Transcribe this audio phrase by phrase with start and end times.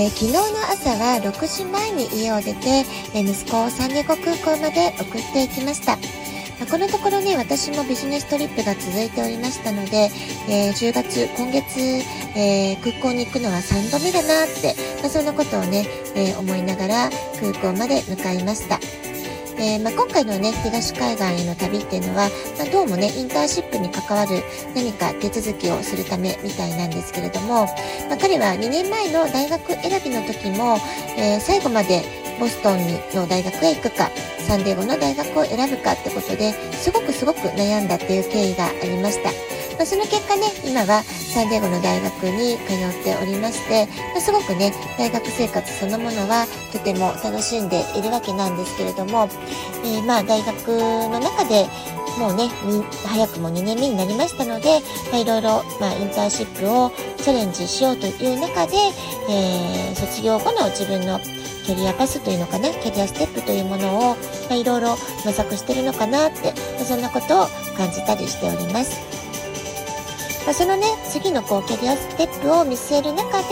[0.00, 0.40] えー、昨日の
[0.72, 5.98] 朝は6時前に家を出て、えー、息子をサンディエゴ空港まで送っていきました。
[6.58, 10.08] まこのところね、私もビジネストリップが続いておりましたので、
[10.48, 11.80] えー、10月、今月、
[12.34, 18.80] えー、空港に行くのは3度目だなって、まあ、そんなことをね、えー、思いながら空港まで向かいました。
[19.60, 24.42] えー、まあ、今回のね、東海岸への旅っていうのは、まあ、どうもね、インターンシップに関わる
[24.74, 27.66] 何か手続きをするためみたいなんですけれども、
[28.08, 30.78] まあ、彼は2年前の大学選びの時も、
[31.18, 32.02] えー、最後まで
[32.40, 32.78] ボストン
[33.14, 34.10] の大学へ行くか、
[34.48, 39.49] サンデーゴの大学を選ぶかってことで、すごくすごく悩んだっていう経緯がありました。
[39.80, 49.26] まあ、その結果ね、今はサンディエゴの大学に通っておりまして、まあ、すごくね、大学生活そのものはとても楽しんでいるわけなんですけれども、
[49.82, 51.64] えー、まあ大学の中で
[52.18, 52.50] もうね、
[53.06, 58.76] 早くも2年目になりましたので、ま、いろいろ、ま、インターンシップをチャレンジしようという中で、
[59.30, 61.18] えー、卒業後の自分の
[61.64, 64.16] キャリアパスというのかな、キャリアステップというものを、
[64.50, 64.90] まあ、いろいろ
[65.24, 67.46] 模索してるのかなって、ま、そんなことを
[67.78, 69.19] 感じたりしております。
[70.46, 73.48] まあ、そのね、次のこうキャリアステップを見据える中で、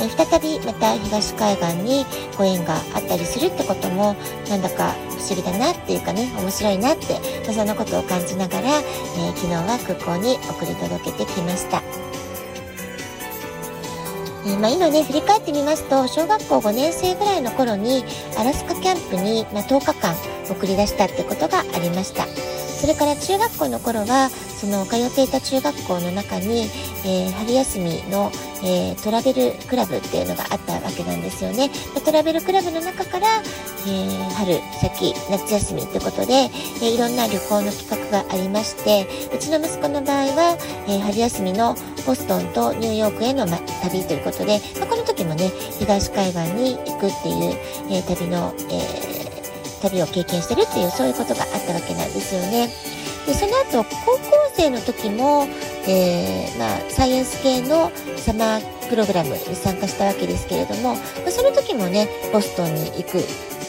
[0.00, 2.04] え、再びまた東海岸に
[2.36, 4.14] ご縁があったりするってことも、
[4.48, 11.82] なんだか不思議だなっていうかね、面白いなって、まあ、そんなことを感じながら、えー、昨日は空港に送り届けてきました。
[14.46, 18.04] え、まあ、今ね、振り返ってみますと、小学校5年生ぐらいの頃に、
[18.38, 20.14] アラスカキャンプに、ま、10日間
[20.48, 22.55] 送り出したってことがありました。
[22.86, 26.70] それから中学校の頃は、その通っていた中学校の中に、
[27.04, 28.30] えー、春休みの、
[28.62, 31.68] えー、トラベルクラブっていうのがあったわけなんですよね。
[31.96, 33.26] でトラベルクラブの中から、
[33.88, 36.48] え、春先夏休みってことで、
[36.80, 40.56] え、いろんな旅行の企画がありましてうちの息子の場合は、
[40.88, 41.74] え、春休みの
[42.06, 47.58] ボストンとニューヨークへの、ま、旅ということで、まあ、この時もね東海岸に行くっていう、
[47.90, 49.15] え旅の、え
[49.88, 52.68] 旅を経験してるっていうそういうことがあったわけなんですよね。
[53.26, 54.20] でその後高校
[54.54, 55.46] 生の時も、
[55.88, 63.18] えー、まあ、サイエンス系のサマープログラムに参加したわけですけれども、まあ、その時もねボストンに行く、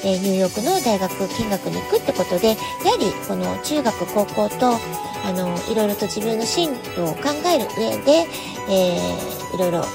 [0.06, 1.12] えー、ニューヨークの大学
[1.42, 4.78] 見学に行くってことでやはりこの中学高校と
[5.26, 8.28] あのいろいろと自分の進路を考える上で、
[8.70, 9.86] えー、いろいろ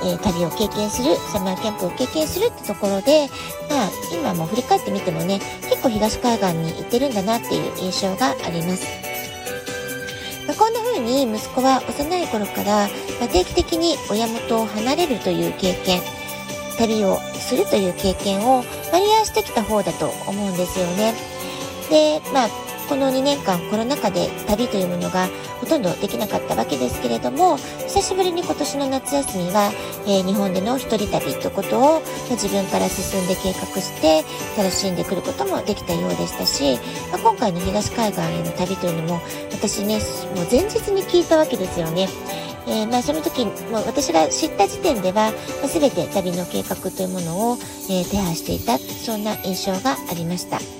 [0.00, 3.28] えー、旅を経験する、サマーキャンプを経験するってところで、
[3.68, 5.40] まあ、今も振り返ってみてもね、
[5.78, 8.84] 結構東海岸に行ってるんだなっていう印象があります。
[10.48, 12.88] まあ、こんな風に息子は幼い頃から、
[13.20, 16.00] ま、定期的に親元を離れるという経験、
[16.78, 21.14] 旅をするという経験を割合してきた方だと思うんですよね。
[21.90, 22.48] で、まあ、
[22.88, 25.28] この2年間コロナ禍で旅というものが
[25.60, 29.70] ほとんどできなかったわけですけれども久しぶりに今年の夏休みは、
[30.06, 32.00] えー、日本での一人旅ということを、まあ、
[32.30, 34.24] 自分から進んで計画して
[34.56, 36.78] 楽しんでくることもできたようでしたし、
[37.12, 39.20] まあ、今回の東海岸への旅というのも
[39.52, 39.98] 私ね
[40.34, 42.08] もう前日に聞いたわけですよね。
[42.66, 47.56] えー、まあ、その時も私が知った時点では、まあ、全て旅の計画というものを、
[47.88, 50.77] えー、手配していたそんな印象がありました。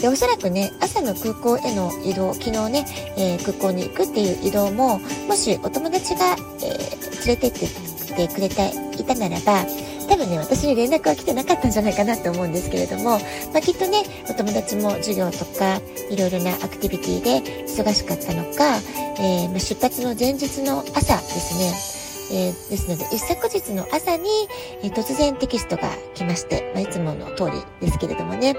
[0.00, 2.86] で、おそらくね、朝の空港への移動、昨日ね、
[3.16, 9.64] えー、空港に行くっていう移動も、もしお友達が、えー、連れてっててくれていたならば、
[10.08, 13.18] 多分ね、私に連絡は来てなかったんじゃないかなと思うんですけれども、
[13.52, 15.80] まあ、きっとね、お友達も授業とか、
[16.10, 18.78] いろいろなアクティビティで忙しかったのか、
[19.18, 21.95] えー、ま、出発の前日の朝ですね、
[22.30, 24.28] えー、ですので、一昨日の朝に、
[24.82, 28.54] えー、突然テキストが来まして、まあ、いつもの通りですけれどもね、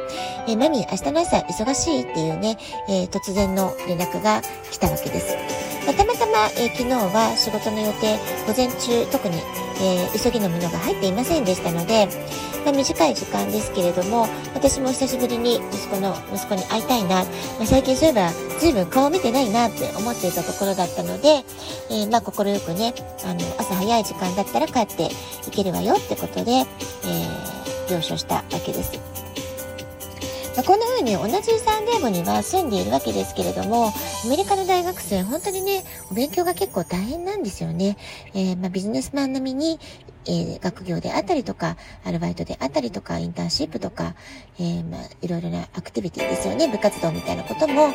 [0.47, 2.57] えー、マミー明日の朝忙しいっていうね、
[2.89, 4.41] えー、突然の連絡が
[4.71, 5.35] 来たわけです。
[5.85, 9.37] まあ、たまたま、え、昨日は仕事の予定、午前中特に、
[9.81, 12.07] え、急ぎのものが入っていませんでしたので、
[12.65, 17.23] まあ、短い時間ですけれども、私も久しぶりに息子の、息子に会いたいな、ま
[17.61, 21.43] あ、最近そういえば随分顔見てないなって思っていたところだったので、
[21.89, 22.93] えー、まあ、心よくね、
[23.25, 25.09] あの、朝早い時間だったら帰って
[25.47, 28.99] いけるわよってことで、えー、了承したわけです。
[30.55, 33.89] まあ、こんな風に同じサンデーゴには住んでいるわけですけれども、
[34.25, 37.95] アメリカの大学生、本当にね、お勉強が結構大変なんですよね。
[38.33, 39.79] えー、まあ、ビジネスマン並みに
[40.27, 44.15] えー、学業であったりとか、アルバイトであったりとか、インターンシップとか、
[44.59, 46.67] えー、まあ、いろいろなアクティビティですよね。
[46.67, 47.87] 部活動みたいなことも、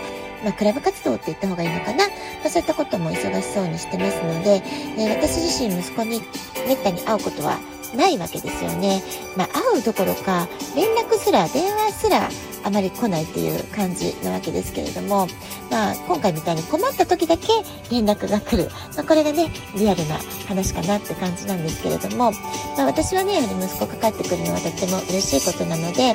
[0.44, 2.06] まあ、クラブ活動って言った方がいいのかな。
[2.06, 2.12] ま
[2.46, 4.62] あ、そういったことも忙しそうにしてますので、
[4.99, 6.20] えー、私自身息子に
[6.67, 7.58] めったに会うことは
[7.96, 9.02] ないわけですよね。
[9.37, 12.29] まあ、会うどころか、連絡すら、電話すら、
[12.64, 15.26] あまり来ないっていう感じなわけですけれども、
[15.70, 17.49] まあ、今回みたいに困った時だけ
[17.91, 18.70] 連絡が来る。
[18.94, 22.32] まあ、これがね、リアルな話かなって感じなんですけれども、
[22.76, 26.14] まあ、私はね、やはり息子が帰ってくるのはとっても嬉しいことなので、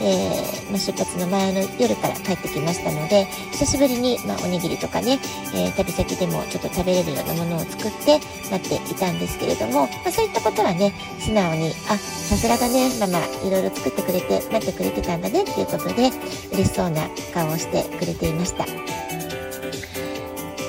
[0.00, 5.18] えー、まあ、出発の前の夜から帰ってきましたので、久しぶりに、ま、おにぎりとかね、
[5.54, 8.20] えー、旅先でもちょっと食べれるようなものを作って
[8.50, 16.10] 待っていたんですけれども、ま、そういったことはね、素直に、あ、さすがだね、ママ、いろいろ作ってくれて、待ってくれてたんだねっていうことで、
[16.52, 18.66] 嬉しそうな顔をしてくれていました。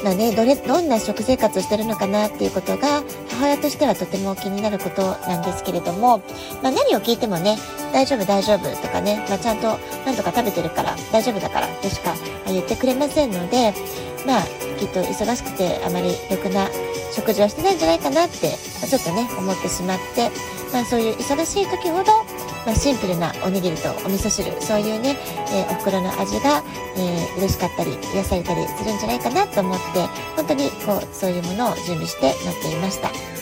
[0.04, 3.02] まあね、どれ、どんな食生活をしてるのかなっていうことが、
[3.32, 6.20] 母親としてはとても気になることなんですけれども、
[6.62, 7.58] まあ何を聞いてもね、
[7.92, 12.14] 大丈夫大丈夫とかね、まあちゃんとなんとか食べてるから大丈夫だからとしか
[12.46, 13.74] 言ってくれませんので、
[14.26, 14.44] まあ
[14.78, 16.70] きっと忙しくてあまり良くな
[17.12, 18.52] 食事をしてないんじゃないかなって、
[18.88, 20.30] ちょっとね、思ってしまって、
[20.72, 22.25] まあそういう忙しい時ほど、
[22.66, 25.16] まあ、シンプルなおにぎりとお味噌汁そういうね、
[25.54, 26.64] えー、お袋の味が、
[26.98, 33.36] えー、嬉しかったり癒されたりするんじゃないかなと思って本当にこうそういうものを準備して待っていました。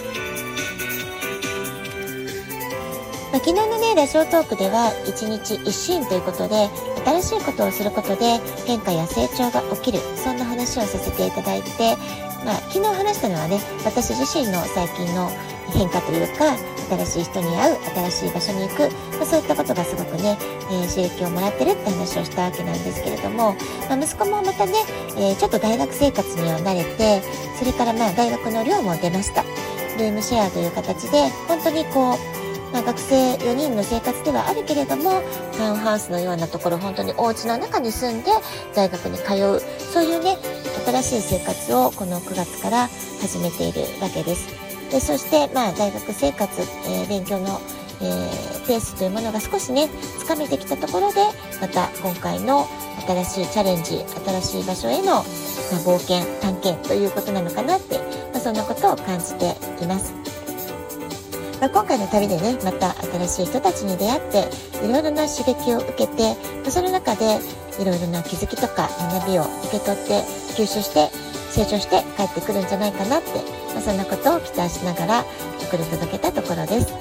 [3.33, 6.69] まあ、昨日のね、ラジオトークでは、一日一心ということで、
[7.03, 11.97] 新しいことをすることで変化や成長が起きる、そんな話をさせていただいて、
[12.45, 15.31] まあ、昨日話したのはね、私自身の最近の
[15.73, 17.77] 変化というか、新しい人に会う、
[18.09, 20.37] 新しい場所に行く、まあ、そういったことがすごくね、
[20.71, 23.55] えー、刺激をもらってるって話をしたわけなんですけれども、
[23.89, 24.73] まあ、息子もまたね、
[25.17, 27.21] え、ちょっと大学生活には慣れて、
[27.59, 29.43] それからまあ大学の寮も出ました。
[29.97, 32.17] ルームシェアという形で、本当にこう、
[32.73, 35.21] ま、学生4人の生活ではあるけれども、
[35.55, 38.31] タウンハウスのようなところ、本当にお家の中に住んで
[38.75, 39.61] 大学に通う、
[39.93, 40.37] そういうね、
[40.85, 42.89] 新しい生活をこの9月から
[43.21, 44.62] 始めているわけです。
[44.93, 47.59] でそして、まあ、大学生活、えー、勉強の、
[47.99, 51.21] えー、ペースというものが少しね、つかめてきたところで、
[51.59, 52.67] また今回の
[53.07, 55.23] 新しいチャレンジ、新しい場所への、まあ、
[55.81, 57.97] 冒険、探検ということなのかなって、
[58.31, 60.13] まあ、そんなことを感じています。
[61.59, 64.45] まあ、今回の旅でね、また新しい人たちに出会って、
[64.85, 67.39] いろいろな刺激を受けて、まあ、その中で
[67.79, 70.21] いろいろな気づきとか学びを受け取って
[70.53, 71.09] 吸収して
[71.53, 73.29] 成長して帰ってくるんじゃないかなって、
[73.73, 75.25] まあ、そんなことを期待しながら
[75.61, 76.93] 送り届けたところです。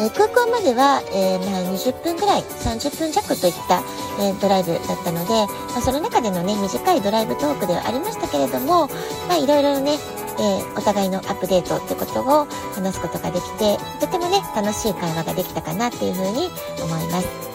[0.00, 3.82] えー、空港までは、えー、まあ、20分ぐらい、30分弱といった、
[4.18, 5.34] えー、ドライブだったので、
[5.72, 8.88] まあ、その中でのね、短いドライブトークではありましたけれども、
[9.28, 9.98] まあ、いろいろね、
[10.40, 16.50] えお互いのアップデートってことを話すことができて、とてもね、楽しい会話ができたかなっていうふうに
[16.82, 17.53] 思います。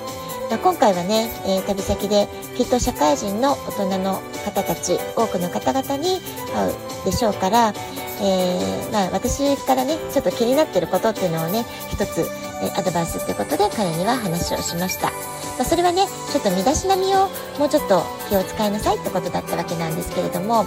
[0.50, 4.16] まあ、今回はね、えー、旅先できっと社会人の大人の
[4.46, 6.20] 方たち、多くの方々に
[6.54, 7.74] 会うでしょうから、
[8.22, 12.22] えー、まあ私からね、ちょっと気になってることっていうのをね、一つ、
[12.64, 15.12] え、アドバイスってことで彼には話をしました。
[15.60, 17.28] まあ、それはね、ちょっと身だしなみを
[17.60, 20.64] もうちょっと気を使いなさいってことだったわけなんですけれども、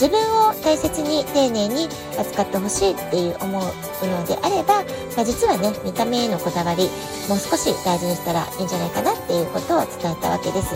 [0.00, 1.88] 自分を大切に丁寧に
[2.18, 3.62] 扱ってほしいっていう思う
[4.06, 4.82] のであれば、
[5.14, 6.88] まあ、実はね、見た目へのこだわり、
[7.28, 10.74] もう少し大事にしたらいいんじゃないかなっていうことを伝えたわけです。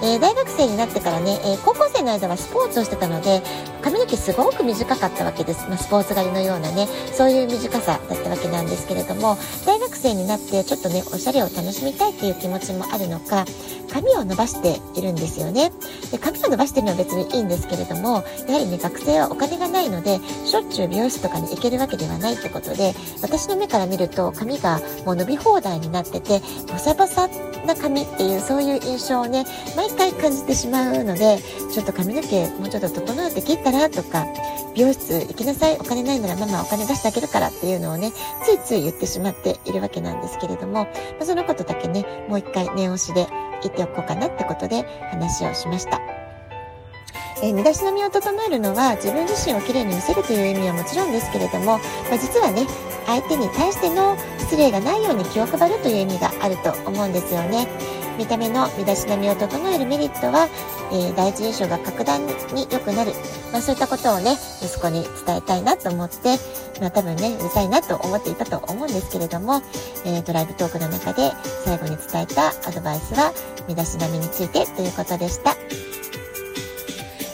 [0.00, 3.42] えー、大学生になってからね、えー、高校生の間はスポーツをしてたので、
[3.84, 5.68] 髪の毛すごく短かったわけです。
[5.68, 9.36] まあ、スポーツ狩りのようなね、そういう短さだったわけなんですけれども、
[9.66, 13.44] 大学生になってちょっとね、おしゃれを楽しみたいっていう気持ちもあるのか、
[13.92, 15.70] 髪を伸ばしているんですよね。
[16.10, 26.40] で髪を伸ばしてるのは別にいいんですけれども、やはりね、学生はお金がないので、しょっちゅう美容室とかに行けるわけではないってことで、私の目から見ると髪がもう伸び放題になってて、
[26.72, 27.28] ボサボサ
[27.66, 29.44] な髪っていうそういう印象をね、
[29.76, 31.38] 毎回感じてしまうので、
[31.72, 34.26] ちょっと髪の毛もうちょっと整えて切ったらとか、
[34.74, 38.12] 美容室行きなさい、お金ないならママお金出してあげるからっていうのをね、
[38.44, 40.88] ついつい言ってしまっているわけなんですけれども、ま
[41.20, 43.26] あ、そのことだけね、もう一回念押しで
[43.62, 46.00] 言っておこうかなってことで話をしました。
[47.42, 52.66] え、身だしなみを整えるのは自分自身をきれいに見せるという意味はもちろんですけれども、まあ、実はね
[53.06, 57.68] 相手に対しての失礼がないように気を配るという意味があると思うんですよね。
[58.18, 60.48] 見た目の身だしなみを整えるメリットは、
[60.92, 63.12] えー、第一印象が格段に良くなる。
[63.52, 66.36] まあそういったことをね、息子に伝えたいなと思って、
[66.80, 69.62] まあ多分ね、うるさいなと思っていたと思うんですけれども、
[70.04, 71.32] えー、ドライブトークの中で
[71.64, 73.32] 最後に伝えたアドバイスは、
[73.68, 75.56] 身だしなみについてということでした。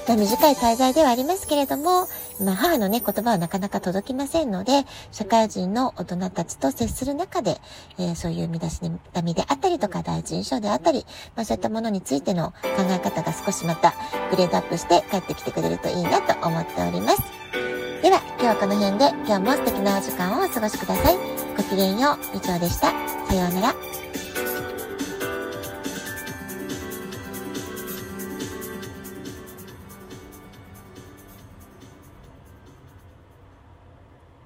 [0.09, 2.09] まあ、短い滞在ではありますけれども、
[2.41, 7.59] まあ、母のね、言葉はなかなか届きませんので、社会人の大人たちと接する中で、
[7.99, 8.81] えー、そういう身だし
[9.13, 11.05] なみであったりとか、第一印象であったり、
[11.37, 12.57] まあ、そういったものについての考
[12.89, 13.95] え方が少しまた
[14.31, 17.23] グレードアップして帰ってきてくれるといいなと思っております。
[18.03, 21.17] では、今日はこの辺で、今日も素敵なお時間をお過ごしください。
[21.57, 22.93] ごきげんよう、以上でした。
[23.29, 23.90] さようなら。